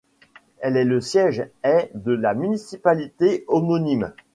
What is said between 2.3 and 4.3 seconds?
municipalité homonyme.